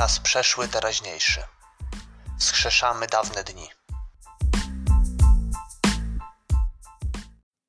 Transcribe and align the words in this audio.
Czas 0.00 0.20
przeszły, 0.20 0.68
teraźniejszy. 0.68 1.40
Wskrzeszamy 2.38 3.06
dawne 3.06 3.44
dni. 3.44 3.68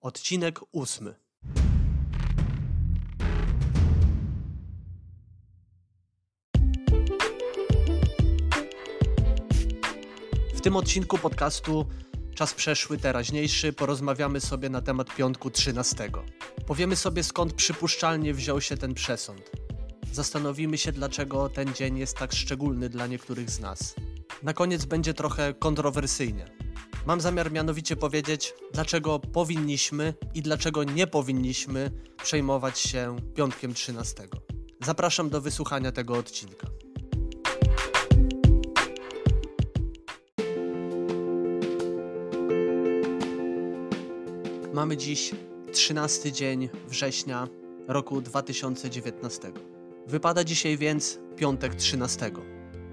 Odcinek 0.01 0.59
ósmy. 0.71 1.15
W 10.53 10.61
tym 10.61 10.75
odcinku 10.75 11.17
podcastu 11.17 11.87
Czas 12.35 12.53
przeszły, 12.53 12.97
teraźniejszy 12.97 13.73
porozmawiamy 13.73 14.41
sobie 14.41 14.69
na 14.69 14.81
temat 14.81 15.15
piątku 15.15 15.49
13. 15.49 16.11
Powiemy 16.67 16.95
sobie 16.95 17.23
skąd 17.23 17.53
przypuszczalnie 17.53 18.33
wziął 18.33 18.61
się 18.61 18.77
ten 18.77 18.93
przesąd. 18.93 19.60
Zastanowimy 20.11 20.77
się, 20.77 20.91
dlaczego 20.91 21.49
ten 21.49 21.73
dzień 21.73 21.97
jest 21.97 22.17
tak 22.17 22.33
szczególny 22.33 22.89
dla 22.89 23.07
niektórych 23.07 23.49
z 23.49 23.59
nas. 23.59 23.95
Na 24.43 24.53
koniec 24.53 24.85
będzie 24.85 25.13
trochę 25.13 25.53
kontrowersyjnie. 25.53 26.45
Mam 27.05 27.21
zamiar 27.21 27.51
mianowicie 27.51 27.95
powiedzieć, 27.95 28.53
dlaczego 28.73 29.19
powinniśmy 29.19 30.13
i 30.33 30.41
dlaczego 30.41 30.83
nie 30.83 31.07
powinniśmy 31.07 31.91
przejmować 32.23 32.79
się 32.79 33.15
piątkiem 33.35 33.73
13. 33.73 34.27
Zapraszam 34.85 35.29
do 35.29 35.41
wysłuchania 35.41 35.91
tego 35.91 36.13
odcinka. 36.13 36.67
Mamy 44.73 44.97
dziś 44.97 45.31
13 45.73 46.31
dzień 46.31 46.69
września 46.87 47.47
roku 47.87 48.21
2019. 48.21 49.51
Wypada 50.11 50.43
dzisiaj 50.43 50.77
więc 50.77 51.19
piątek 51.35 51.75
13. 51.75 52.31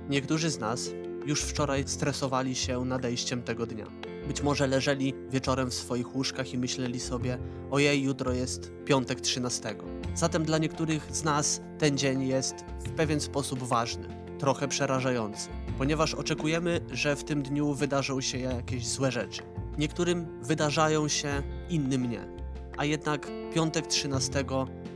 Niektórzy 0.09 0.51
z 0.51 0.59
nas 0.59 0.91
już 1.27 1.43
wczoraj 1.43 1.85
stresowali 1.87 2.55
się 2.55 2.85
nadejściem 2.85 3.43
tego 3.43 3.67
dnia. 3.67 3.87
Być 4.29 4.43
może 4.43 4.67
leżeli 4.67 5.15
wieczorem 5.31 5.71
w 5.71 5.75
swoich 5.75 6.17
łóżkach 6.17 6.53
i 6.53 6.59
myśleli 6.59 7.01
sobie: 7.01 7.39
Ojej, 7.71 8.03
jutro 8.03 8.33
jest 8.33 8.73
piątek 8.85 9.21
13. 9.21 9.75
Zatem 10.15 10.45
dla 10.45 10.59
niektórych 10.59 11.09
z 11.13 11.25
nas 11.25 11.61
ten 11.79 11.99
dzień 11.99 12.29
jest 12.29 12.55
w 12.87 12.91
pewien 12.91 13.21
sposób 13.21 13.63
ważny, 13.63 14.09
trochę 14.39 14.69
przerażający, 14.69 15.49
ponieważ 15.79 16.15
oczekujemy, 16.15 16.81
że 16.93 17.17
w 17.17 17.25
tym 17.25 17.43
dniu 17.43 17.75
wydarzą 17.75 18.21
się 18.21 18.39
jakieś 18.39 18.87
złe 18.87 19.13
rzeczy. 19.13 19.43
Niektórym 19.79 20.43
wydarzają 20.43 21.09
się, 21.09 21.43
innym 21.71 22.11
nie. 22.11 22.29
A 22.77 22.85
jednak 22.85 23.27
piątek 23.55 23.87
13 23.87 24.45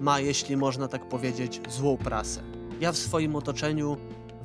ma, 0.03 0.21
jeśli 0.21 0.57
można 0.57 0.89
tak 0.89 1.09
powiedzieć, 1.09 1.61
złą 1.69 1.97
prasę. 1.97 2.43
Ja 2.81 2.93
w 2.93 2.97
swoim 2.97 3.37
otoczeniu, 3.37 3.97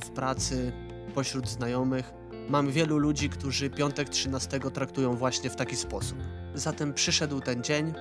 w 0.04 0.10
pracy, 0.10 0.72
pośród 1.16 1.48
znajomych, 1.48 2.14
mam 2.50 2.72
wielu 2.72 2.98
ludzi, 2.98 3.30
którzy 3.30 3.70
piątek 3.70 4.10
13 4.10 4.60
traktują 4.60 5.16
właśnie 5.16 5.50
w 5.50 5.56
taki 5.56 5.76
sposób. 5.76 6.18
Zatem 6.54 6.94
przyszedł 6.94 7.40
ten 7.40 7.64
dzień 7.64 7.94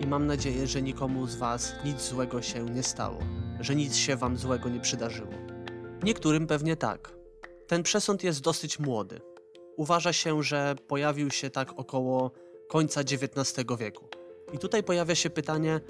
i 0.00 0.06
mam 0.06 0.26
nadzieję, 0.26 0.66
że 0.66 0.82
nikomu 0.82 1.26
z 1.26 1.36
Was 1.36 1.72
nic 1.84 2.02
złego 2.02 2.42
się 2.42 2.64
nie 2.64 2.82
stało, 2.82 3.18
że 3.60 3.74
nic 3.74 3.96
się 3.96 4.16
Wam 4.16 4.36
złego 4.36 4.68
nie 4.68 4.80
przydarzyło. 4.80 5.32
Niektórym 6.02 6.46
pewnie 6.46 6.76
tak. 6.76 7.12
Ten 7.66 7.82
przesąd 7.82 8.24
jest 8.24 8.40
dosyć 8.40 8.78
młody. 8.78 9.20
Uważa 9.76 10.12
się, 10.12 10.42
że 10.42 10.74
pojawił 10.88 11.30
się 11.30 11.50
tak 11.50 11.78
około 11.78 12.30
końca 12.68 13.00
XIX 13.00 13.66
wieku. 13.78 14.08
I 14.52 14.58
tutaj 14.58 14.82
pojawia 14.82 15.14
się 15.14 15.30
pytanie, 15.30 15.80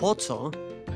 po 0.00 0.14
co 0.14 0.50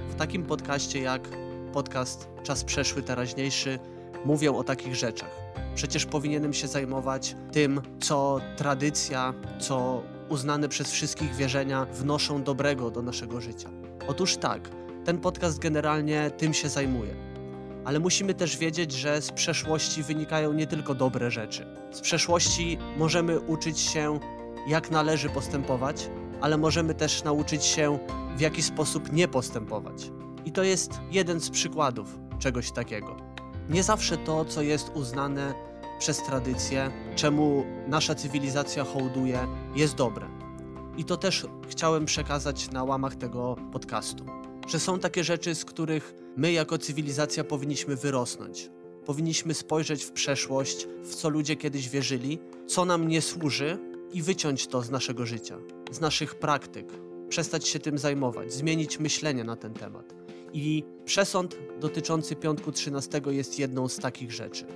w 0.08 0.14
takim 0.14 0.42
podcaście 0.42 1.00
jak 1.00 1.28
podcast 1.72 2.28
Czas 2.42 2.64
przeszły, 2.64 3.02
teraźniejszy 3.02 3.78
mówią 4.24 4.56
o 4.56 4.64
takich 4.64 4.94
rzeczach? 4.94 5.30
Przecież 5.74 6.06
powinienem 6.06 6.52
się 6.52 6.68
zajmować 6.68 7.36
tym, 7.52 7.80
co 8.00 8.40
tradycja, 8.56 9.34
co 9.60 10.02
uznane 10.28 10.68
przez 10.68 10.90
wszystkich 10.90 11.34
wierzenia 11.34 11.84
wnoszą 11.84 12.42
dobrego 12.42 12.90
do 12.90 13.02
naszego 13.02 13.40
życia. 13.40 13.68
Otóż 14.08 14.36
tak, 14.36 14.70
ten 15.04 15.18
podcast 15.18 15.58
generalnie 15.58 16.30
tym 16.30 16.54
się 16.54 16.68
zajmuje. 16.68 17.14
Ale 17.84 18.00
musimy 18.00 18.34
też 18.34 18.56
wiedzieć, 18.56 18.92
że 18.92 19.22
z 19.22 19.32
przeszłości 19.32 20.02
wynikają 20.02 20.52
nie 20.52 20.66
tylko 20.66 20.94
dobre 20.94 21.30
rzeczy. 21.30 21.66
Z 21.92 22.00
przeszłości 22.00 22.78
możemy 22.96 23.40
uczyć 23.40 23.80
się, 23.80 24.20
jak 24.68 24.90
należy 24.90 25.28
postępować, 25.28 26.10
ale 26.44 26.58
możemy 26.58 26.94
też 26.94 27.24
nauczyć 27.24 27.64
się, 27.64 27.98
w 28.36 28.40
jaki 28.40 28.62
sposób 28.62 29.12
nie 29.12 29.28
postępować. 29.28 30.10
I 30.44 30.52
to 30.52 30.62
jest 30.62 30.90
jeden 31.10 31.40
z 31.40 31.50
przykładów 31.50 32.18
czegoś 32.38 32.70
takiego. 32.70 33.16
Nie 33.70 33.82
zawsze 33.82 34.16
to, 34.16 34.44
co 34.44 34.62
jest 34.62 34.90
uznane 34.94 35.54
przez 35.98 36.22
tradycję, 36.22 36.90
czemu 37.16 37.64
nasza 37.88 38.14
cywilizacja 38.14 38.84
hołduje, 38.84 39.46
jest 39.76 39.94
dobre. 39.94 40.26
I 40.96 41.04
to 41.04 41.16
też 41.16 41.46
chciałem 41.68 42.04
przekazać 42.04 42.70
na 42.70 42.84
łamach 42.84 43.14
tego 43.14 43.56
podcastu. 43.72 44.24
Że 44.68 44.80
są 44.80 44.98
takie 44.98 45.24
rzeczy, 45.24 45.54
z 45.54 45.64
których 45.64 46.14
my 46.36 46.52
jako 46.52 46.78
cywilizacja 46.78 47.44
powinniśmy 47.44 47.96
wyrosnąć. 47.96 48.70
Powinniśmy 49.06 49.54
spojrzeć 49.54 50.04
w 50.04 50.12
przeszłość, 50.12 50.88
w 51.04 51.14
co 51.14 51.28
ludzie 51.28 51.56
kiedyś 51.56 51.88
wierzyli, 51.88 52.38
co 52.66 52.84
nam 52.84 53.08
nie 53.08 53.22
służy 53.22 53.78
i 54.12 54.22
wyciąć 54.22 54.66
to 54.66 54.82
z 54.82 54.90
naszego 54.90 55.26
życia, 55.26 55.58
z 55.94 56.00
naszych 56.00 56.34
praktyk, 56.34 56.92
przestać 57.28 57.68
się 57.68 57.78
tym 57.78 57.98
zajmować, 57.98 58.52
zmienić 58.52 58.98
myślenie 58.98 59.44
na 59.44 59.56
ten 59.56 59.74
temat. 59.74 60.14
I 60.52 60.84
przesąd 61.04 61.58
dotyczący 61.80 62.36
piątku 62.36 62.72
13 62.72 63.20
jest 63.26 63.58
jedną 63.58 63.88
z 63.88 63.96
takich 63.96 64.32
rzeczy. 64.32 64.66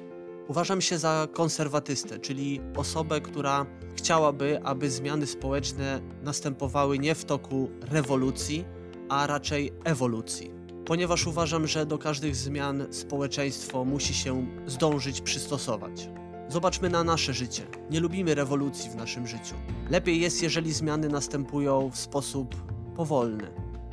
Uważam 0.48 0.80
się 0.80 0.98
za 0.98 1.28
konserwatystę, 1.32 2.18
czyli 2.18 2.60
osobę, 2.76 3.20
która 3.20 3.66
chciałaby, 3.96 4.60
aby 4.64 4.90
zmiany 4.90 5.26
społeczne 5.26 6.00
następowały 6.22 6.98
nie 6.98 7.14
w 7.14 7.24
toku 7.24 7.70
rewolucji, 7.80 8.64
a 9.08 9.26
raczej 9.26 9.72
ewolucji. 9.84 10.50
Ponieważ 10.86 11.26
uważam, 11.26 11.66
że 11.66 11.86
do 11.86 11.98
każdych 11.98 12.36
zmian 12.36 12.86
społeczeństwo 12.90 13.84
musi 13.84 14.14
się 14.14 14.46
zdążyć 14.66 15.20
przystosować. 15.20 16.08
Zobaczmy 16.48 16.88
na 16.90 17.04
nasze 17.04 17.34
życie. 17.34 17.62
Nie 17.90 18.00
lubimy 18.00 18.34
rewolucji 18.34 18.90
w 18.90 18.94
naszym 18.94 19.26
życiu. 19.26 19.54
Lepiej 19.90 20.20
jest, 20.20 20.42
jeżeli 20.42 20.72
zmiany 20.72 21.08
następują 21.08 21.90
w 21.90 21.98
sposób 21.98 22.54
powolny, 22.96 23.50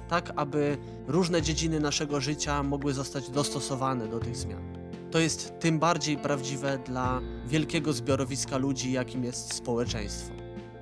tak 0.08 0.34
aby 0.36 0.78
różne 1.08 1.42
dziedziny 1.42 1.80
naszego 1.80 2.22
życia 2.22 2.64
mogły 2.64 2.94
zostać 2.94 3.30
dostosowane 3.30 4.08
do 4.08 4.20
tych 4.20 4.36
zmian. 4.36 4.62
To 5.12 5.20
jest 5.20 5.60
tym 5.60 5.80
bardziej 5.80 6.18
prawdziwe 6.18 6.78
dla 6.86 7.22
wielkiego 7.46 7.94
zbiorowiska 7.94 8.58
ludzi, 8.58 8.92
jakim 8.92 9.24
jest 9.24 9.54
społeczeństwo. 9.54 10.34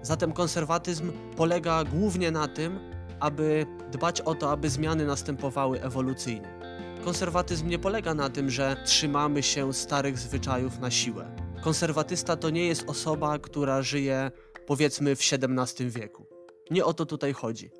Zatem 0.02 0.32
konserwatyzm 0.32 1.12
polega 1.36 1.84
głównie 1.84 2.32
na 2.32 2.48
tym, 2.48 2.80
aby 3.20 3.66
dbać 3.92 4.22
o 4.22 4.36
to, 4.36 4.52
aby 4.52 4.70
zmiany 4.70 5.06
następowały 5.06 5.82
ewolucyjnie. 5.82 6.60
Konserwatyzm 7.06 7.68
nie 7.68 7.80
polega 7.80 8.14
na 8.14 8.30
tym, 8.30 8.50
że 8.50 8.78
trzymamy 8.86 9.44
się 9.44 9.74
starych 9.74 10.18
zwyczajów 10.20 10.80
na 10.80 10.92
siłę. 10.92 11.43
Konserwatysta 11.64 12.36
to 12.36 12.50
nie 12.50 12.68
jest 12.68 12.90
osoba, 12.90 13.40
która 13.40 13.82
żyje 13.82 14.32
powiedzmy 14.68 15.16
w 15.16 15.20
XVII 15.20 15.90
wieku. 15.90 16.26
Nie 16.72 16.86
o 16.86 16.94
to 16.94 17.06
tutaj 17.06 17.34
chodzi. 17.34 17.72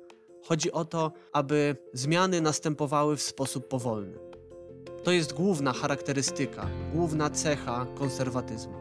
Chodzi 0.48 0.72
o 0.72 0.84
to, 0.84 1.12
aby 1.32 1.76
zmiany 1.92 2.40
następowały 2.40 3.16
w 3.16 3.22
sposób 3.22 3.68
powolny. 3.68 4.18
To 5.02 5.12
jest 5.12 5.32
główna 5.32 5.72
charakterystyka, 5.72 6.66
główna 6.94 7.30
cecha 7.30 7.86
konserwatyzmu. 7.98 8.74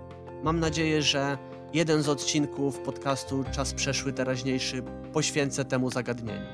Mam 0.44 0.60
nadzieję, 0.60 1.02
że 1.02 1.38
jeden 1.74 2.04
z 2.04 2.10
odcinków 2.10 2.80
podcastu 2.80 3.44
Czas 3.52 3.74
przeszły, 3.74 4.14
teraźniejszy 4.14 4.84
poświęcę 5.14 5.66
temu 5.66 5.92
zagadnieniu. 5.92 6.48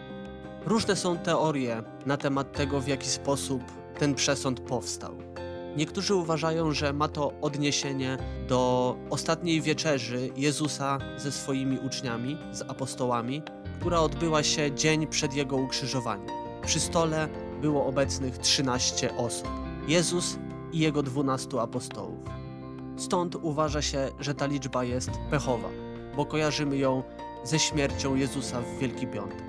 Różne 0.65 0.95
są 0.95 1.18
teorie 1.18 1.83
na 2.06 2.18
temat 2.18 2.57
tego, 2.57 2.81
w 2.81 2.88
jaki 2.88 3.07
sposób 3.09 3.62
ten 4.00 4.15
przesąd 4.15 4.59
powstał. 4.59 5.28
Niektórzy 5.77 6.16
uważają, 6.16 6.71
że 6.71 6.94
ma 6.94 7.07
to 7.07 7.33
odniesienie 7.42 8.18
do 8.48 8.95
ostatniej 9.10 9.62
wieczerzy 9.62 10.30
Jezusa 10.36 10.98
ze 11.18 11.31
swoimi 11.31 11.80
uczniami, 11.80 12.38
z 12.51 12.62
apostołami, 12.62 13.42
która 13.80 14.00
odbyła 14.00 14.44
się 14.44 14.71
dzień 14.71 15.07
przed 15.07 15.33
jego 15.33 15.57
ukrzyżowaniem. 15.57 16.27
Przy 16.66 16.80
stole 16.80 17.30
było 17.62 17.86
obecnych 17.86 18.38
13 18.38 19.18
osób. 19.18 19.48
Jezus 19.88 20.39
i 20.71 20.80
jego 20.80 21.04
12 21.04 21.62
apostołów. 21.62 22.19
Stąd 22.98 23.36
uważa 23.36 23.81
się, 23.81 24.10
że 24.19 24.36
ta 24.36 24.45
liczba 24.45 24.83
jest 24.83 25.12
pechowa, 25.30 25.69
bo 26.15 26.25
kojarzymy 26.25 26.77
ją 26.77 27.04
ze 27.44 27.60
śmiercią 27.60 28.15
Jezusa 28.15 28.62
w 28.62 28.80
Wielki 28.80 29.07
Piątek. 29.07 29.44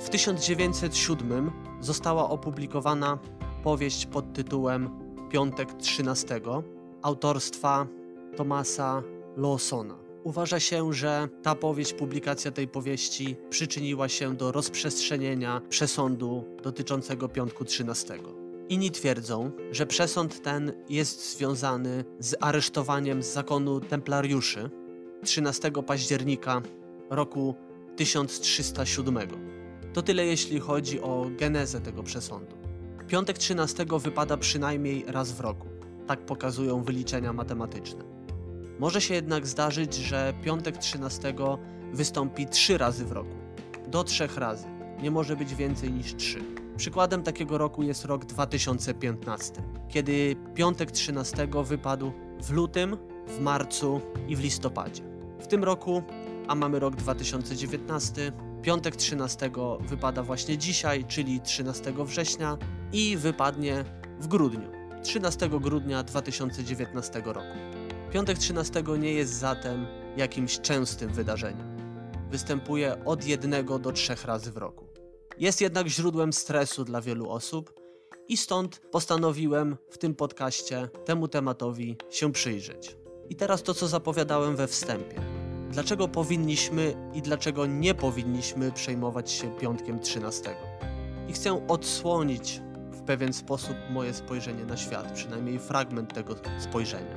W 0.00 0.08
1907 0.08 1.50
została 1.80 2.30
opublikowana 2.30 3.18
powieść 3.62 4.06
pod 4.06 4.32
tytułem 4.32 5.07
Piątek 5.30 5.72
13 5.72 6.40
autorstwa 7.02 7.86
Tomasa 8.36 9.02
Lawsona. 9.36 9.98
Uważa 10.24 10.60
się, 10.60 10.92
że 10.92 11.28
ta 11.42 11.54
powieść, 11.54 11.92
publikacja 11.92 12.50
tej 12.50 12.68
powieści 12.68 13.36
przyczyniła 13.50 14.08
się 14.08 14.36
do 14.36 14.52
rozprzestrzenienia 14.52 15.60
przesądu 15.68 16.44
dotyczącego 16.62 17.28
Piątku 17.28 17.64
13. 17.64 18.18
Inni 18.68 18.90
twierdzą, 18.90 19.50
że 19.72 19.86
przesąd 19.86 20.42
ten 20.42 20.72
jest 20.88 21.36
związany 21.36 22.04
z 22.18 22.34
aresztowaniem 22.40 23.22
z 23.22 23.32
zakonu 23.32 23.80
templariuszy 23.80 24.70
13 25.24 25.70
października 25.86 26.62
roku 27.10 27.54
1307. 27.96 29.18
To 29.92 30.02
tyle 30.02 30.26
jeśli 30.26 30.60
chodzi 30.60 31.00
o 31.00 31.26
genezę 31.38 31.80
tego 31.80 32.02
przesądu. 32.02 32.67
Piątek 33.08 33.38
13 33.38 33.86
wypada 33.98 34.36
przynajmniej 34.36 35.04
raz 35.06 35.32
w 35.32 35.40
roku. 35.40 35.66
Tak 36.06 36.26
pokazują 36.26 36.82
wyliczenia 36.82 37.32
matematyczne. 37.32 38.04
Może 38.78 39.00
się 39.00 39.14
jednak 39.14 39.46
zdarzyć, 39.46 39.94
że 39.94 40.34
piątek 40.42 40.78
13 40.78 41.34
wystąpi 41.92 42.46
trzy 42.46 42.78
razy 42.78 43.04
w 43.04 43.12
roku. 43.12 43.36
Do 43.86 44.04
trzech 44.04 44.36
razy. 44.36 44.66
Nie 45.02 45.10
może 45.10 45.36
być 45.36 45.54
więcej 45.54 45.92
niż 45.92 46.16
trzy. 46.16 46.38
Przykładem 46.76 47.22
takiego 47.22 47.58
roku 47.58 47.82
jest 47.82 48.04
rok 48.04 48.24
2015, 48.24 49.62
kiedy 49.88 50.36
piątek 50.54 50.90
13 50.90 51.48
wypadł 51.64 52.12
w 52.42 52.50
lutym, 52.50 52.96
w 53.26 53.40
marcu 53.40 54.00
i 54.28 54.36
w 54.36 54.40
listopadzie. 54.40 55.02
W 55.40 55.46
tym 55.46 55.64
roku, 55.64 56.02
a 56.48 56.54
mamy 56.54 56.78
rok 56.78 56.96
2019, 56.96 58.32
piątek 58.62 58.96
13 58.96 59.50
wypada 59.80 60.22
właśnie 60.22 60.58
dzisiaj, 60.58 61.04
czyli 61.04 61.40
13 61.40 61.92
września 62.04 62.58
i 62.92 63.16
wypadnie 63.16 63.84
w 64.20 64.26
grudniu, 64.26 64.70
13 65.02 65.48
grudnia 65.48 66.02
2019 66.02 67.22
roku. 67.24 67.58
Piątek 68.12 68.38
13 68.38 68.82
nie 68.98 69.12
jest 69.12 69.32
zatem 69.32 69.86
jakimś 70.16 70.60
częstym 70.60 71.12
wydarzeniem. 71.12 71.76
Występuje 72.30 73.04
od 73.04 73.24
jednego 73.26 73.78
do 73.78 73.92
trzech 73.92 74.24
razy 74.24 74.52
w 74.52 74.56
roku. 74.56 74.84
Jest 75.38 75.60
jednak 75.60 75.88
źródłem 75.88 76.32
stresu 76.32 76.84
dla 76.84 77.00
wielu 77.00 77.30
osób 77.30 77.74
i 78.28 78.36
stąd 78.36 78.80
postanowiłem 78.90 79.76
w 79.90 79.98
tym 79.98 80.14
podcaście 80.14 80.88
temu 81.04 81.28
tematowi 81.28 81.96
się 82.10 82.32
przyjrzeć. 82.32 82.96
I 83.28 83.36
teraz 83.36 83.62
to, 83.62 83.74
co 83.74 83.88
zapowiadałem 83.88 84.56
we 84.56 84.66
wstępie. 84.66 85.20
Dlaczego 85.70 86.08
powinniśmy 86.08 87.10
i 87.14 87.22
dlaczego 87.22 87.66
nie 87.66 87.94
powinniśmy 87.94 88.72
przejmować 88.72 89.30
się 89.30 89.50
piątkiem 89.56 90.00
13? 90.00 90.56
I 91.28 91.32
chcę 91.32 91.66
odsłonić 91.68 92.60
pewien 93.08 93.32
sposób 93.32 93.76
moje 93.90 94.14
spojrzenie 94.14 94.64
na 94.64 94.76
świat, 94.76 95.12
przynajmniej 95.12 95.58
fragment 95.58 96.14
tego 96.14 96.34
spojrzenia. 96.58 97.16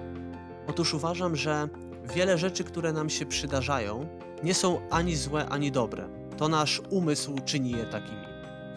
Otóż 0.68 0.94
uważam, 0.94 1.36
że 1.36 1.70
wiele 2.16 2.38
rzeczy, 2.38 2.64
które 2.64 2.94
nam 2.94 3.10
się 3.10 3.26
przydarzają, 3.26 4.08
nie 4.44 4.54
są 4.54 4.82
ani 4.90 5.16
złe, 5.16 5.50
ani 5.50 5.72
dobre. 5.72 6.10
To 6.38 6.48
nasz 6.48 6.82
umysł 6.90 7.36
czyni 7.46 7.72
je 7.72 7.86
takimi. 7.86 8.26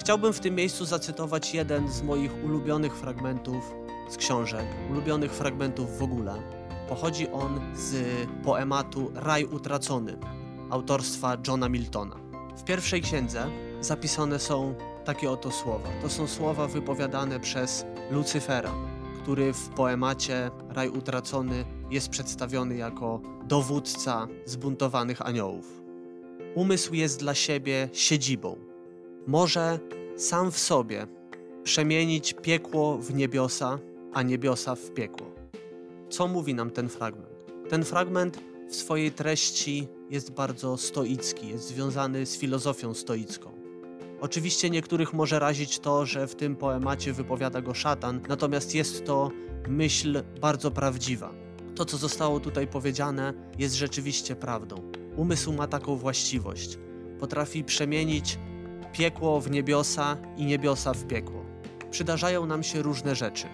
Chciałbym 0.01 0.33
w 0.33 0.41
tym 0.41 0.55
miejscu 0.55 0.85
zacytować 0.85 1.55
jeden 1.55 1.89
z 1.89 2.03
moich 2.03 2.45
ulubionych 2.45 2.97
fragmentów 2.97 3.75
z 4.09 4.17
książek, 4.17 4.67
ulubionych 4.91 5.33
fragmentów 5.33 5.99
w 5.99 6.03
ogóle. 6.03 6.35
Pochodzi 6.89 7.29
on 7.29 7.61
z 7.75 8.05
poematu 8.45 9.13
Raj 9.15 9.45
utracony 9.45 10.17
autorstwa 10.71 11.37
Johna 11.49 11.69
Miltona. 11.69 12.17
W 12.57 12.65
pierwszej 12.65 13.03
księdze 13.03 13.47
zapisane 13.81 14.39
są 14.39 14.75
takie 15.05 15.31
oto 15.31 15.51
słowa. 15.51 15.89
To 16.03 16.11
są 16.11 16.27
słowa 16.27 16.67
wypowiadane 16.67 17.41
przez 17.41 17.87
Lucyfera, 18.11 18.75
który 19.23 19.53
w 19.53 19.69
poemacie 19.69 20.51
Raj 20.69 20.89
utracony 20.89 21.65
jest 21.91 22.09
przedstawiony 22.09 22.77
jako 22.77 23.21
dowódca 23.49 24.29
zbuntowanych 24.45 25.27
aniołów. 25.27 25.83
Umysł 26.55 26.95
jest 26.95 27.21
dla 27.21 27.35
siebie 27.35 27.89
siedzibą. 27.93 28.57
Może 29.27 29.79
sam 30.17 30.53
w 30.53 30.59
sobie 30.59 31.07
przemienić 31.65 32.35
piekło 32.35 32.99
w 32.99 33.15
niebiosa, 33.15 33.79
a 34.13 34.23
niebiosa 34.23 34.75
w 34.75 34.91
piekło. 34.91 35.27
Co 36.09 36.29
mówi 36.29 36.55
nam 36.55 36.71
ten 36.71 36.89
fragment? 36.89 37.35
Ten 37.69 37.85
fragment 37.85 38.41
w 38.69 38.75
swojej 38.75 39.13
treści 39.13 39.89
jest 40.11 40.31
bardzo 40.31 40.77
stoicki, 40.77 41.49
jest 41.49 41.69
związany 41.69 42.27
z 42.27 42.37
filozofią 42.37 42.95
stoicką. 42.95 43.54
Oczywiście 44.25 44.71
niektórych 44.71 45.13
może 45.13 45.39
razić 45.39 45.79
to, 45.79 46.07
że 46.07 46.27
w 46.27 46.35
tym 46.35 46.57
poemacie 46.57 47.13
wypowiada 47.13 47.63
go 47.63 47.75
szatan, 47.75 48.21
natomiast 48.29 48.75
jest 48.75 49.07
to 49.07 49.31
myśl 49.69 50.23
bardzo 50.41 50.71
prawdziwa. 50.71 51.33
To, 51.77 51.85
co 51.85 51.97
zostało 51.97 52.41
tutaj 52.41 52.67
powiedziane, 52.67 53.35
jest 53.59 53.75
rzeczywiście 53.75 54.37
prawdą. 54.37 54.77
Umysł 55.17 55.53
ma 55.53 55.67
taką 55.67 55.97
właściwość. 55.97 56.79
Potrafi 57.21 57.65
przemienić 57.65 58.39
piekło 58.93 59.41
w 59.41 59.51
niebiosa 59.51 60.17
i 60.37 60.45
niebiosa 60.45 60.95
w 60.95 61.07
piekło. 61.07 61.45
Przydarzają 61.91 62.47
nam 62.47 62.63
się 62.63 62.83
różne 62.83 63.15
rzeczy. 63.15 63.47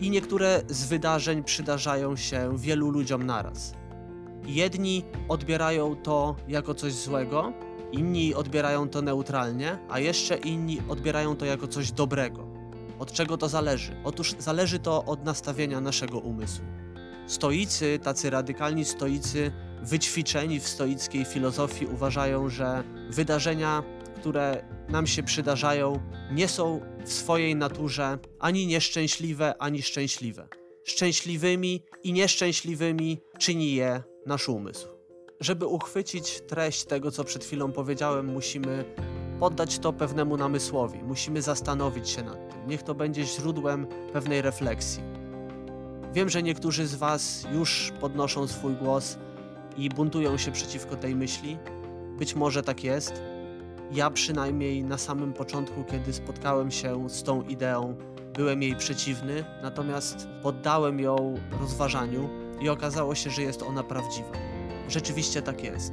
I 0.00 0.10
niektóre 0.10 0.62
z 0.68 0.84
wydarzeń 0.84 1.44
przydarzają 1.44 2.16
się 2.16 2.58
wielu 2.58 2.90
ludziom 2.90 3.26
naraz. 3.26 3.72
Jedni 4.46 5.04
odbierają 5.28 5.96
to 5.96 6.36
jako 6.48 6.74
coś 6.74 6.92
złego, 6.92 7.52
inni 7.92 8.34
odbierają 8.34 8.88
to 8.88 9.02
neutralnie, 9.02 9.78
a 9.88 9.98
jeszcze 9.98 10.36
inni 10.36 10.80
odbierają 10.88 11.36
to 11.36 11.44
jako 11.44 11.68
coś 11.68 11.92
dobrego. 11.92 12.46
Od 12.98 13.12
czego 13.12 13.36
to 13.38 13.48
zależy? 13.48 13.96
Otóż 14.04 14.34
zależy 14.38 14.78
to 14.78 15.04
od 15.04 15.24
nastawienia 15.24 15.80
naszego 15.80 16.18
umysłu. 16.18 16.64
Stoicy, 17.26 17.98
tacy 18.02 18.30
radykalni 18.30 18.84
stoicy, 18.84 19.52
wyćwiczeni 19.82 20.60
w 20.60 20.68
stoickiej 20.68 21.24
filozofii, 21.24 21.86
uważają, 21.86 22.48
że 22.48 22.84
wydarzenia, 23.10 23.82
które 24.16 24.64
nam 24.88 25.06
się 25.06 25.22
przydarzają, 25.22 26.00
nie 26.32 26.48
są 26.48 26.80
w 27.04 27.12
swojej 27.12 27.56
naturze 27.56 28.18
ani 28.38 28.66
nieszczęśliwe, 28.66 29.54
ani 29.58 29.82
szczęśliwe. 29.82 30.48
Szczęśliwymi 30.84 31.82
i 32.02 32.12
nieszczęśliwymi 32.12 33.20
czyni 33.38 33.74
je 33.74 34.02
nasz 34.26 34.48
umysł. 34.48 34.97
Żeby 35.40 35.66
uchwycić 35.66 36.40
treść 36.40 36.84
tego, 36.84 37.10
co 37.10 37.24
przed 37.24 37.44
chwilą 37.44 37.72
powiedziałem, 37.72 38.26
musimy 38.26 38.84
poddać 39.40 39.78
to 39.78 39.92
pewnemu 39.92 40.36
namysłowi, 40.36 40.98
musimy 41.02 41.42
zastanowić 41.42 42.08
się 42.08 42.22
nad 42.22 42.48
tym. 42.50 42.68
Niech 42.68 42.82
to 42.82 42.94
będzie 42.94 43.24
źródłem 43.24 43.86
pewnej 44.12 44.42
refleksji. 44.42 45.02
Wiem, 46.12 46.28
że 46.28 46.42
niektórzy 46.42 46.86
z 46.86 46.94
Was 46.94 47.46
już 47.52 47.92
podnoszą 48.00 48.46
swój 48.46 48.74
głos 48.76 49.18
i 49.76 49.88
buntują 49.88 50.36
się 50.38 50.52
przeciwko 50.52 50.96
tej 50.96 51.16
myśli. 51.16 51.58
Być 52.18 52.34
może 52.34 52.62
tak 52.62 52.84
jest. 52.84 53.22
Ja 53.92 54.10
przynajmniej 54.10 54.84
na 54.84 54.98
samym 54.98 55.32
początku, 55.32 55.84
kiedy 55.84 56.12
spotkałem 56.12 56.70
się 56.70 57.10
z 57.10 57.22
tą 57.22 57.42
ideą, 57.42 57.96
byłem 58.34 58.62
jej 58.62 58.76
przeciwny, 58.76 59.44
natomiast 59.62 60.28
poddałem 60.42 61.00
ją 61.00 61.34
rozważaniu 61.60 62.28
i 62.60 62.68
okazało 62.68 63.14
się, 63.14 63.30
że 63.30 63.42
jest 63.42 63.62
ona 63.62 63.82
prawdziwa. 63.82 64.47
Rzeczywiście 64.88 65.42
tak 65.42 65.64
jest. 65.64 65.92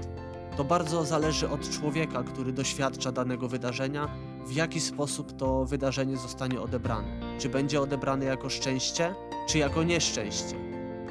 To 0.58 0.64
bardzo 0.64 1.06
zależy 1.06 1.50
od 1.50 1.70
człowieka, 1.70 2.24
który 2.24 2.54
doświadcza 2.54 3.12
danego 3.12 3.48
wydarzenia, 3.48 4.10
w 4.48 4.52
jaki 4.52 4.82
sposób 4.82 5.38
to 5.38 5.66
wydarzenie 5.66 6.18
zostanie 6.18 6.62
odebrane. 6.62 7.38
Czy 7.40 7.50
będzie 7.50 7.82
odebrane 7.82 8.26
jako 8.26 8.50
szczęście, 8.50 9.16
czy 9.48 9.58
jako 9.58 9.84
nieszczęście. 9.84 10.56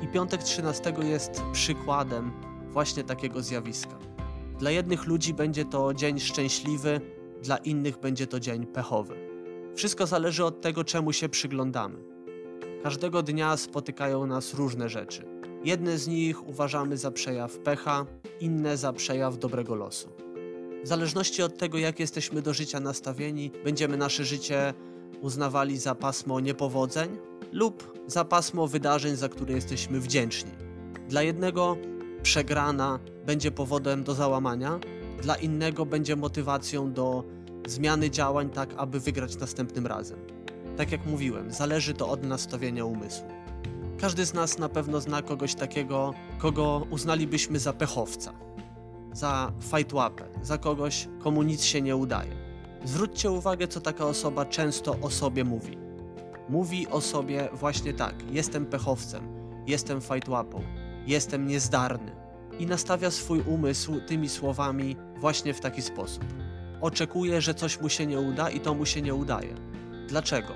I 0.03 0.09
piątek 0.09 0.43
13 0.43 0.93
jest 1.03 1.43
przykładem 1.53 2.33
właśnie 2.71 3.05
takiego 3.05 3.43
zjawiska. 3.43 3.99
Dla 4.59 4.71
jednych 4.71 5.07
ludzi 5.07 5.35
będzie 5.35 5.65
to 5.65 5.95
dzień 5.95 6.21
szczęśliwy, 6.21 7.01
dla 7.43 7.57
innych 7.57 7.99
będzie 8.01 8.27
to 8.27 8.41
dzień 8.41 8.67
pechowy. 8.67 9.15
Wszystko 9.75 10.07
zależy 10.07 10.45
od 10.45 10.61
tego, 10.61 10.85
czemu 10.85 11.13
się 11.13 11.29
przyglądamy. 11.29 11.99
Każdego 12.83 13.23
dnia 13.23 13.57
spotykają 13.57 14.27
nas 14.27 14.55
różne 14.55 14.89
rzeczy. 14.89 15.34
Jedne 15.65 15.99
z 15.99 16.09
nich 16.09 16.49
uważamy 16.49 16.97
za 16.97 17.11
przejaw 17.11 17.59
pecha, 17.59 18.07
inne 18.41 18.77
za 18.77 18.93
przejaw 18.93 19.39
dobrego 19.39 19.75
losu. 19.75 20.09
W 20.85 20.89
zależności 20.89 21.43
od 21.43 21.59
tego, 21.59 21.79
jak 21.79 22.01
jesteśmy 22.01 22.43
do 22.43 22.55
życia 22.55 22.81
nastawieni, 22.81 23.51
będziemy 23.65 23.97
nasze 23.97 24.25
życie 24.25 24.75
uznawali 25.21 25.79
za 25.79 25.95
pasmo 25.95 26.41
niepowodzeń 26.41 27.17
lub 27.53 27.99
za 28.07 28.25
pasmo 28.25 28.67
wydarzeń, 28.67 29.17
za 29.17 29.29
które 29.29 29.55
jesteśmy 29.55 30.01
wdzięczni. 30.01 30.51
Dla 31.09 31.23
jednego 31.23 31.77
przegrana 32.23 32.99
będzie 33.27 33.51
powodem 33.51 34.05
do 34.05 34.15
załamania, 34.15 34.79
dla 35.23 35.37
innego 35.37 35.87
będzie 35.87 36.17
motywacją 36.17 36.93
do 36.93 37.25
zmiany 37.67 38.11
działań, 38.11 38.51
tak 38.51 38.75
aby 38.77 39.01
wygrać 39.01 39.37
następnym 39.37 39.87
razem. 39.87 40.19
Tak 40.77 40.93
jak 40.93 41.07
mówiłem, 41.07 41.53
zależy 41.53 41.95
to 41.95 42.09
od 42.09 42.23
nastawienia 42.23 42.85
umysłu. 42.85 43.34
Każdy 44.05 44.27
z 44.27 44.35
nas 44.35 44.59
na 44.59 44.69
pewno 44.69 45.01
zna 45.01 45.23
kogoś 45.23 45.55
takiego, 45.55 46.15
kogo 46.39 46.87
uznalibyśmy 46.91 47.59
za 47.59 47.73
pechowca, 47.73 48.33
za 49.13 49.53
fajtłapę, 49.61 50.25
za 50.43 50.59
kogoś, 50.59 51.09
komu 51.23 51.43
nic 51.43 51.63
się 51.63 51.83
nie 51.83 51.97
udaje. 51.97 52.31
Zwróćcie 52.85 53.31
uwagę, 53.31 53.69
co 53.69 53.81
taka 53.81 54.07
osoba 54.07 54.45
często 54.45 54.97
o 55.03 55.11
sobie 55.11 55.45
mówi. 55.45 55.79
Mówi 56.49 56.89
o 56.89 57.01
sobie 57.01 57.49
właśnie 57.53 57.93
tak: 57.93 58.15
jestem 58.31 58.67
pechowcem, 58.67 59.23
jestem 59.67 60.01
fajtłapą, 60.01 60.63
jestem 61.07 61.47
niezdarny. 61.47 62.13
I 62.59 62.67
nastawia 62.67 63.11
swój 63.11 63.41
umysł 63.41 64.01
tymi 64.01 64.29
słowami 64.29 64.97
właśnie 65.21 65.55
w 65.55 65.61
taki 65.61 65.83
sposób. 65.83 66.25
Oczekuje, 66.81 67.41
że 67.41 67.55
coś 67.55 67.81
mu 67.81 67.89
się 67.89 68.07
nie 68.07 68.21
uda 68.21 68.51
i 68.51 68.61
to 68.61 68.75
mu 68.75 68.87
się 68.87 69.03
nie 69.03 69.15
udaje. 69.15 69.55
Dlaczego? 70.09 70.53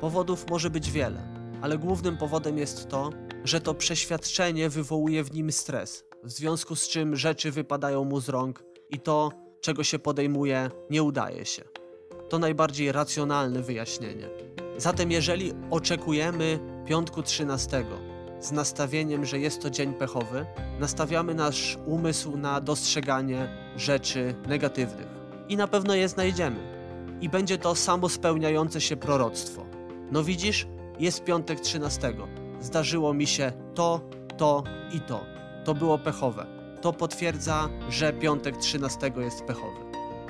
Powodów 0.00 0.50
może 0.50 0.70
być 0.70 0.90
wiele, 0.90 1.31
ale 1.62 1.78
głównym 1.78 2.16
powodem 2.16 2.58
jest 2.58 2.88
to, 2.88 3.10
że 3.44 3.60
to 3.60 3.74
przeświadczenie 3.74 4.68
wywołuje 4.68 5.24
w 5.24 5.34
nim 5.34 5.52
stres, 5.52 6.04
w 6.24 6.30
związku 6.30 6.76
z 6.76 6.88
czym 6.88 7.16
rzeczy 7.16 7.50
wypadają 7.50 8.04
mu 8.04 8.20
z 8.20 8.28
rąk 8.28 8.64
i 8.90 9.00
to, 9.00 9.30
czego 9.60 9.84
się 9.84 9.98
podejmuje, 9.98 10.70
nie 10.90 11.02
udaje 11.02 11.44
się. 11.44 11.62
To 12.28 12.38
najbardziej 12.38 12.92
racjonalne 12.92 13.62
wyjaśnienie. 13.62 14.28
Zatem, 14.76 15.10
jeżeli 15.10 15.52
oczekujemy 15.70 16.58
piątku 16.86 17.22
13 17.22 17.84
z 18.40 18.52
nastawieniem, 18.52 19.24
że 19.24 19.38
jest 19.38 19.62
to 19.62 19.70
dzień 19.70 19.94
pechowy, 19.94 20.46
nastawiamy 20.80 21.34
nasz 21.34 21.78
umysł 21.86 22.36
na 22.36 22.60
dostrzeganie 22.60 23.48
rzeczy 23.76 24.34
negatywnych. 24.48 25.06
I 25.48 25.56
na 25.56 25.68
pewno 25.68 25.94
je 25.94 26.08
znajdziemy. 26.08 26.72
I 27.20 27.28
będzie 27.28 27.58
to 27.58 27.74
samo 27.74 28.08
spełniające 28.08 28.80
się 28.80 28.96
proroctwo. 28.96 29.66
No 30.12 30.24
widzisz, 30.24 30.66
jest 30.98 31.24
piątek 31.24 31.60
13. 31.60 32.14
Zdarzyło 32.60 33.14
mi 33.14 33.26
się 33.26 33.52
to, 33.74 34.00
to 34.36 34.64
i 34.94 35.00
to. 35.00 35.24
To 35.64 35.74
było 35.74 35.98
pechowe. 35.98 36.46
To 36.80 36.92
potwierdza, 36.92 37.68
że 37.88 38.12
piątek 38.12 38.56
13 38.56 39.12
jest 39.16 39.44
pechowy. 39.44 39.78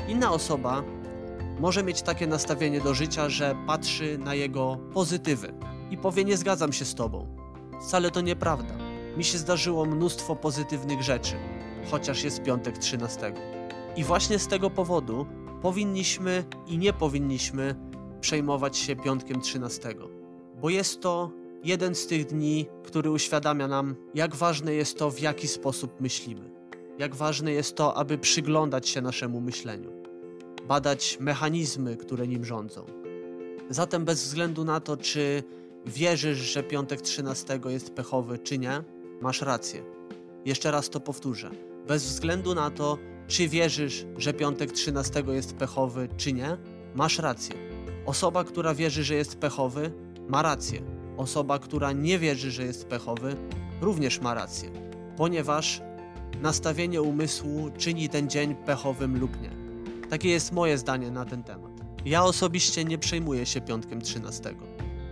Inna 0.09 0.33
osoba 0.33 0.83
może 1.61 1.83
mieć 1.83 2.03
takie 2.03 2.27
nastawienie 2.27 2.81
do 2.81 2.95
życia, 2.95 3.29
że 3.29 3.57
patrzy 3.67 4.19
na 4.19 4.35
jego 4.35 4.79
pozytywy 4.93 5.55
i 5.91 5.99
powie: 5.99 6.25
Nie 6.25 6.37
zgadzam 6.37 6.73
się 6.73 6.85
z 6.85 6.95
tobą. 6.95 7.37
Wcale 7.81 8.11
to 8.11 8.21
nieprawda. 8.21 8.75
Mi 9.17 9.25
się 9.25 9.39
zdarzyło 9.39 9.85
mnóstwo 9.85 10.37
pozytywnych 10.37 11.03
rzeczy, 11.03 11.35
chociaż 11.91 12.25
jest 12.25 12.43
piątek 12.43 12.79
13. 12.79 13.33
I 13.97 14.05
właśnie 14.05 14.39
z 14.39 14.49
tego 14.49 14.71
powodu 14.71 15.27
powinniśmy 15.63 16.45
i 16.67 16.79
nie 16.79 16.93
powinniśmy 16.93 17.75
przejmować 18.21 18.77
się 18.77 18.97
piątkiem 18.97 19.41
13, 19.41 19.95
bo 20.63 20.71
jest 20.71 21.01
to 21.01 21.31
jeden 21.65 21.95
z 21.95 22.07
tych 22.07 22.27
dni, 22.27 22.67
który 22.85 23.11
uświadamia 23.11 23.69
nam, 23.69 23.97
jak 24.15 24.37
ważne 24.37 24.75
jest 24.75 24.99
to, 24.99 25.11
w 25.11 25.21
jaki 25.21 25.49
sposób 25.49 26.01
myślimy. 26.01 26.51
Jak 26.99 27.15
ważne 27.15 27.53
jest 27.53 27.77
to, 27.77 27.97
aby 27.97 28.19
przyglądać 28.19 28.89
się 28.89 29.01
naszemu 29.01 29.41
myśleniu, 29.41 29.93
badać 30.69 31.17
mechanizmy, 31.21 31.97
które 31.97 32.27
nim 32.27 32.45
rządzą. 32.45 32.85
Zatem, 33.71 34.05
bez 34.05 34.25
względu 34.25 34.65
na 34.65 34.81
to, 34.81 34.97
czy 34.97 35.43
wierzysz, 35.87 36.39
że 36.39 36.63
piątek 36.63 37.01
13 37.01 37.61
jest 37.69 37.91
pechowy, 37.91 38.39
czy 38.39 38.59
nie, 38.59 38.85
masz 39.21 39.43
rację. 39.43 39.83
Jeszcze 40.45 40.71
raz 40.71 40.91
to 40.91 41.01
powtórzę. 41.01 41.51
Bez 41.87 42.05
względu 42.05 42.55
na 42.55 42.71
to, 42.71 42.99
czy 43.27 43.49
wierzysz, 43.49 44.07
że 44.19 44.35
piątek 44.35 44.73
13 44.73 45.23
jest 45.29 45.55
pechowy, 45.55 46.09
czy 46.17 46.33
nie, 46.33 46.57
masz 46.95 47.19
rację. 47.19 47.55
Osoba, 48.07 48.45
która 48.45 48.75
wierzy, 48.75 49.05
że 49.05 49.15
jest 49.15 49.37
pechowy, 49.37 49.93
ma 50.29 50.43
rację. 50.43 50.83
Osoba, 51.17 51.59
która 51.59 51.93
nie 51.93 52.19
wierzy, 52.19 52.51
że 52.51 52.65
jest 52.65 52.87
pechowy, 52.87 53.37
również 53.81 54.21
ma 54.21 54.35
rację, 54.35 54.71
ponieważ 55.17 55.83
nastawienie 56.43 57.03
umysłu 57.03 57.71
czyni 57.79 58.09
ten 58.09 58.31
dzień 58.31 58.55
pechowym 58.55 59.21
lub 59.21 59.41
nie. 59.41 59.51
Takie 60.11 60.29
jest 60.29 60.53
moje 60.53 60.79
zdanie 60.79 61.11
na 61.11 61.25
ten 61.25 61.43
temat. 61.43 61.73
Ja 62.05 62.25
osobiście 62.25 62.85
nie 62.85 62.99
przejmuję 62.99 63.47
się 63.47 63.61
piątkiem 63.61 64.01
13. 64.01 64.55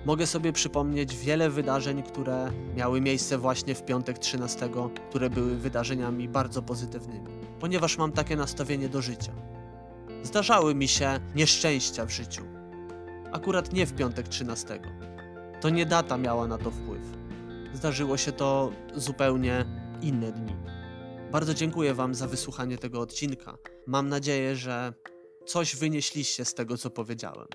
Mogę 0.07 0.27
sobie 0.27 0.53
przypomnieć 0.53 1.17
wiele 1.17 1.51
wydarzeń, 1.51 2.03
które 2.03 2.51
miały 2.77 3.01
miejsce 3.01 3.39
właśnie 3.39 3.75
w 3.75 3.85
piątek 3.85 4.19
13, 4.19 4.71
które 5.11 5.31
były 5.31 5.57
wydarzeniami 5.57 6.29
bardzo 6.29 6.63
pozytywnymi, 6.63 7.31
ponieważ 7.61 7.99
mam 7.99 8.13
takie 8.13 8.37
nastawienie 8.37 8.89
do 8.89 9.03
życia. 9.03 9.33
Zdarzały 10.23 10.75
mi 10.75 10.89
się 10.89 11.21
nieszczęścia 11.35 12.07
w 12.07 12.11
życiu. 12.11 12.50
Akurat 13.33 13.73
nie 13.73 13.87
w 13.87 13.93
piątek 13.93 14.29
13. 14.29 14.81
To 15.61 15.71
nie 15.71 15.87
data 15.87 16.17
miała 16.19 16.47
na 16.47 16.59
to 16.59 16.71
wpływ. 16.71 17.03
Zdarzyło 17.75 18.17
się 18.17 18.33
to 18.33 18.73
zupełnie 18.97 19.65
inne 20.03 20.33
dni. 20.33 20.57
Bardzo 21.33 21.55
dziękuję 21.55 21.95
Wam 21.95 22.15
za 22.15 22.27
wysłuchanie 22.27 22.79
tego 22.79 23.01
odcinka. 23.01 23.59
Mam 23.87 24.09
nadzieję, 24.09 24.57
że 24.57 24.93
coś 25.47 25.77
wynieśliście 25.77 26.45
z 26.45 26.55
tego, 26.55 26.79
co 26.79 26.91
powiedziałem. 26.91 27.47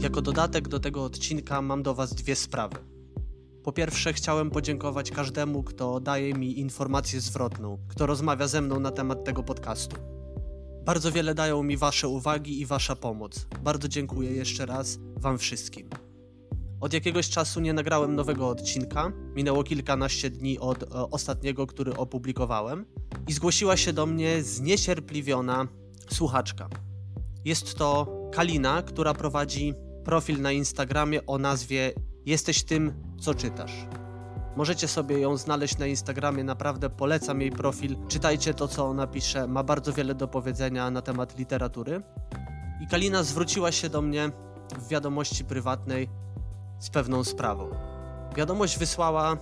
Jako 0.00 0.22
dodatek 0.22 0.68
do 0.68 0.80
tego 0.80 1.04
odcinka 1.04 1.62
mam 1.62 1.82
do 1.82 1.94
Was 1.94 2.14
dwie 2.14 2.36
sprawy. 2.36 2.95
Po 3.66 3.72
pierwsze, 3.72 4.12
chciałem 4.12 4.50
podziękować 4.50 5.10
każdemu, 5.10 5.62
kto 5.62 6.00
daje 6.00 6.34
mi 6.34 6.58
informację 6.58 7.20
zwrotną, 7.20 7.78
kto 7.88 8.06
rozmawia 8.06 8.48
ze 8.48 8.60
mną 8.60 8.80
na 8.80 8.90
temat 8.90 9.24
tego 9.24 9.42
podcastu. 9.42 9.96
Bardzo 10.84 11.12
wiele 11.12 11.34
dają 11.34 11.62
mi 11.62 11.76
Wasze 11.76 12.08
uwagi 12.08 12.60
i 12.60 12.66
Wasza 12.66 12.96
pomoc. 12.96 13.46
Bardzo 13.62 13.88
dziękuję 13.88 14.30
jeszcze 14.30 14.66
raz 14.66 14.98
Wam 15.16 15.38
wszystkim. 15.38 15.90
Od 16.80 16.92
jakiegoś 16.92 17.28
czasu 17.28 17.60
nie 17.60 17.72
nagrałem 17.72 18.14
nowego 18.14 18.48
odcinka. 18.48 19.12
Minęło 19.34 19.64
kilkanaście 19.64 20.30
dni 20.30 20.58
od 20.58 20.82
e, 20.82 20.86
ostatniego, 21.10 21.66
który 21.66 21.96
opublikowałem, 21.96 22.84
i 23.28 23.32
zgłosiła 23.32 23.76
się 23.76 23.92
do 23.92 24.06
mnie 24.06 24.42
zniecierpliwiona 24.42 25.68
słuchaczka. 26.10 26.68
Jest 27.44 27.74
to 27.74 28.06
Kalina, 28.32 28.82
która 28.82 29.14
prowadzi 29.14 29.74
profil 30.04 30.40
na 30.42 30.52
Instagramie 30.52 31.26
o 31.26 31.38
nazwie 31.38 31.92
Jesteś 32.26 32.62
tym, 32.62 32.92
co 33.20 33.34
czytasz. 33.34 33.86
Możecie 34.56 34.88
sobie 34.88 35.18
ją 35.18 35.36
znaleźć 35.36 35.78
na 35.78 35.86
Instagramie, 35.86 36.44
naprawdę 36.44 36.90
polecam 36.90 37.40
jej 37.40 37.50
profil. 37.50 37.96
Czytajcie 38.08 38.54
to, 38.54 38.68
co 38.68 38.86
ona 38.86 39.06
pisze, 39.06 39.46
ma 39.46 39.62
bardzo 39.62 39.92
wiele 39.92 40.14
do 40.14 40.28
powiedzenia 40.28 40.90
na 40.90 41.02
temat 41.02 41.38
literatury. 41.38 42.02
I 42.80 42.86
Kalina 42.86 43.22
zwróciła 43.22 43.72
się 43.72 43.88
do 43.88 44.02
mnie 44.02 44.30
w 44.78 44.88
wiadomości 44.88 45.44
prywatnej 45.44 46.08
z 46.78 46.90
pewną 46.90 47.24
sprawą. 47.24 47.70
Wiadomość 48.36 48.78
wysłała 48.78 49.36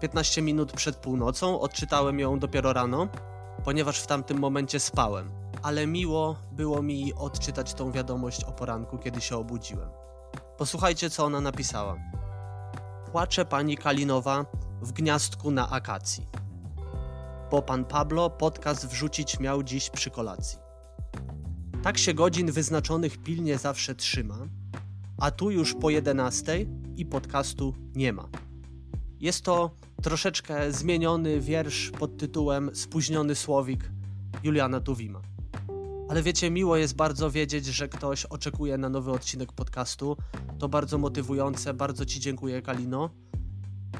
15 0.00 0.42
minut 0.42 0.72
przed 0.72 0.96
północą, 0.96 1.60
odczytałem 1.60 2.20
ją 2.20 2.38
dopiero 2.38 2.72
rano, 2.72 3.08
ponieważ 3.64 4.00
w 4.00 4.06
tamtym 4.06 4.38
momencie 4.38 4.80
spałem. 4.80 5.30
Ale 5.62 5.86
miło 5.86 6.36
było 6.52 6.82
mi 6.82 7.14
odczytać 7.14 7.74
tą 7.74 7.92
wiadomość 7.92 8.44
o 8.44 8.52
poranku, 8.52 8.98
kiedy 8.98 9.20
się 9.20 9.36
obudziłem. 9.36 9.88
Posłuchajcie, 10.56 11.10
co 11.10 11.24
ona 11.24 11.40
napisała. 11.40 11.96
Płacze 13.12 13.44
pani 13.44 13.76
Kalinowa 13.76 14.46
w 14.82 14.92
gniazdku 14.92 15.50
na 15.50 15.70
akacji. 15.70 16.26
Bo 17.50 17.62
pan 17.62 17.84
Pablo 17.84 18.30
podcast 18.30 18.86
wrzucić 18.86 19.40
miał 19.40 19.62
dziś 19.62 19.90
przy 19.90 20.10
kolacji. 20.10 20.58
Tak 21.82 21.98
się 21.98 22.14
godzin 22.14 22.52
wyznaczonych 22.52 23.18
pilnie 23.18 23.58
zawsze 23.58 23.94
trzyma, 23.94 24.38
a 25.18 25.30
tu 25.30 25.50
już 25.50 25.74
po 25.74 25.90
11 25.90 26.66
i 26.96 27.06
podcastu 27.06 27.74
nie 27.94 28.12
ma. 28.12 28.28
Jest 29.20 29.44
to 29.44 29.70
troszeczkę 30.02 30.72
zmieniony 30.72 31.40
wiersz 31.40 31.90
pod 31.90 32.16
tytułem 32.16 32.70
Spóźniony 32.74 33.34
słowik 33.34 33.90
Juliana 34.42 34.80
Tuwima. 34.80 35.20
Ale 36.08 36.22
wiecie, 36.22 36.50
miło 36.50 36.76
jest 36.76 36.96
bardzo 36.96 37.30
wiedzieć, 37.30 37.66
że 37.66 37.88
ktoś 37.88 38.24
oczekuje 38.24 38.78
na 38.78 38.88
nowy 38.88 39.10
odcinek 39.10 39.52
podcastu. 39.52 40.16
To 40.58 40.68
bardzo 40.68 40.98
motywujące. 40.98 41.74
Bardzo 41.74 42.04
Ci 42.04 42.20
dziękuję, 42.20 42.62
Kalino. 42.62 43.10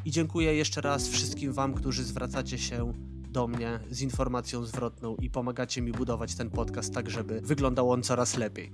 I 0.04 0.10
dziękuję 0.10 0.54
jeszcze 0.54 0.80
raz 0.80 1.08
wszystkim 1.08 1.52
Wam, 1.52 1.74
którzy 1.74 2.04
zwracacie 2.04 2.58
się 2.58 2.92
do 3.30 3.46
mnie 3.46 3.80
z 3.90 4.00
informacją 4.00 4.64
zwrotną 4.64 5.16
i 5.16 5.30
pomagacie 5.30 5.82
mi 5.82 5.92
budować 5.92 6.34
ten 6.34 6.50
podcast 6.50 6.94
tak, 6.94 7.10
żeby 7.10 7.40
wyglądał 7.40 7.90
on 7.90 8.02
coraz 8.02 8.36
lepiej. 8.36 8.72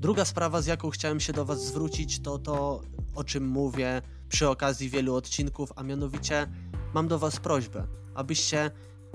Druga 0.00 0.24
sprawa, 0.24 0.62
z 0.62 0.66
jaką 0.66 0.90
chciałem 0.90 1.20
się 1.20 1.32
do 1.32 1.44
Was 1.44 1.66
zwrócić, 1.66 2.20
to 2.20 2.38
to, 2.38 2.82
o 3.14 3.24
czym 3.24 3.48
mówię 3.48 4.02
przy 4.28 4.48
okazji 4.48 4.88
wielu 4.88 5.14
odcinków, 5.14 5.72
a 5.76 5.82
mianowicie 5.82 6.46
mam 6.94 7.08
do 7.08 7.18
Was 7.18 7.40
prośbę, 7.40 7.86
abyście 8.14 8.70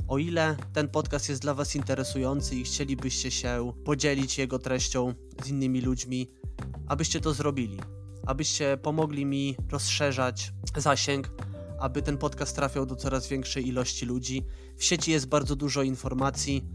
o 0.08 0.18
ile 0.18 0.58
ten 0.74 0.88
podcast 0.88 1.30
jest 1.30 1.42
dla 1.42 1.54
Was 1.54 1.76
interesujący 1.76 2.56
i 2.56 2.64
chcielibyście 2.64 3.32
się 3.32 3.74
podzielić 3.86 4.38
jego 4.38 4.60
treścią 4.60 5.14
z 5.44 5.48
innymi 5.48 5.82
ludźmi, 5.82 6.28
abyście 6.88 7.20
to 7.20 7.34
zrobili. 7.34 7.80
Abyście 8.28 8.78
pomogli 8.78 9.26
mi 9.26 9.58
rozszerzać 9.72 10.54
zasięg, 10.78 11.32
aby 11.80 12.02
ten 12.02 12.18
podcast 12.18 12.56
trafiał 12.56 12.86
do 12.86 12.96
coraz 12.96 13.28
większej 13.28 13.68
ilości 13.68 14.06
ludzi. 14.06 14.46
W 14.78 14.84
sieci 14.84 15.12
jest 15.12 15.28
bardzo 15.28 15.56
dużo 15.56 15.84
informacji, 15.84 16.66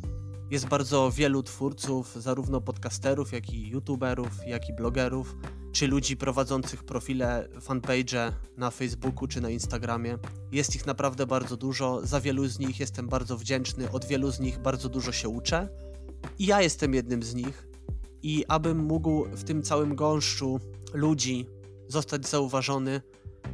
jest 0.50 0.68
bardzo 0.68 1.10
wielu 1.10 1.42
twórców, 1.42 2.14
zarówno 2.16 2.60
podcasterów, 2.60 3.32
jak 3.32 3.50
i 3.50 3.68
youtuberów, 3.68 4.30
jak 4.46 4.68
i 4.68 4.72
blogerów 4.72 5.36
czy 5.72 5.86
ludzi 5.86 6.16
prowadzących 6.16 6.84
profile, 6.84 7.48
fanpage 7.60 8.32
na 8.56 8.70
Facebooku 8.70 9.28
czy 9.28 9.40
na 9.40 9.50
Instagramie. 9.50 10.18
Jest 10.52 10.74
ich 10.74 10.86
naprawdę 10.86 11.26
bardzo 11.26 11.56
dużo, 11.56 12.06
za 12.06 12.20
wielu 12.20 12.46
z 12.46 12.58
nich 12.58 12.80
jestem 12.80 13.08
bardzo 13.08 13.36
wdzięczny, 13.36 13.90
od 13.90 14.04
wielu 14.04 14.30
z 14.30 14.40
nich 14.40 14.58
bardzo 14.58 14.88
dużo 14.88 15.12
się 15.12 15.28
uczę. 15.28 15.68
I 16.38 16.46
ja 16.46 16.62
jestem 16.62 16.94
jednym 16.94 17.22
z 17.22 17.34
nich. 17.34 17.67
I 18.22 18.44
abym 18.48 18.78
mógł 18.78 19.24
w 19.24 19.44
tym 19.44 19.62
całym 19.62 19.96
gąszczu 19.96 20.60
ludzi 20.94 21.46
zostać 21.88 22.28
zauważony, 22.28 23.00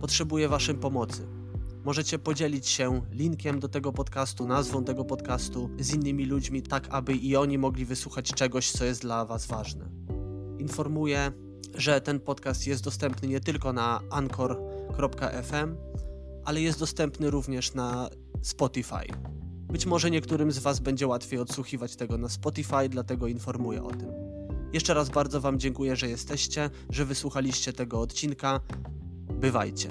potrzebuję 0.00 0.48
Waszej 0.48 0.74
pomocy. 0.74 1.26
Możecie 1.84 2.18
podzielić 2.18 2.68
się 2.68 3.02
linkiem 3.10 3.60
do 3.60 3.68
tego 3.68 3.92
podcastu, 3.92 4.46
nazwą 4.46 4.84
tego 4.84 5.04
podcastu 5.04 5.70
z 5.78 5.94
innymi 5.94 6.26
ludźmi, 6.26 6.62
tak 6.62 6.86
aby 6.90 7.12
i 7.14 7.36
oni 7.36 7.58
mogli 7.58 7.84
wysłuchać 7.84 8.32
czegoś, 8.32 8.70
co 8.70 8.84
jest 8.84 9.02
dla 9.02 9.24
Was 9.24 9.46
ważne. 9.46 9.90
Informuję, 10.58 11.32
że 11.74 12.00
ten 12.00 12.20
podcast 12.20 12.66
jest 12.66 12.84
dostępny 12.84 13.28
nie 13.28 13.40
tylko 13.40 13.72
na 13.72 14.00
anchor.fm, 14.10 15.76
ale 16.44 16.60
jest 16.60 16.78
dostępny 16.78 17.30
również 17.30 17.74
na 17.74 18.08
Spotify. 18.42 19.06
Być 19.72 19.86
może 19.86 20.10
niektórym 20.10 20.52
z 20.52 20.58
Was 20.58 20.80
będzie 20.80 21.06
łatwiej 21.06 21.40
odsłuchiwać 21.40 21.96
tego 21.96 22.18
na 22.18 22.28
Spotify, 22.28 22.88
dlatego 22.88 23.26
informuję 23.26 23.82
o 23.82 23.90
tym. 23.90 24.23
Jeszcze 24.74 24.94
raz 24.94 25.10
bardzo 25.10 25.40
Wam 25.40 25.58
dziękuję, 25.58 25.96
że 25.96 26.08
jesteście, 26.08 26.70
że 26.90 27.04
wysłuchaliście 27.04 27.72
tego 27.72 28.00
odcinka. 28.00 28.60
Bywajcie. 29.30 29.88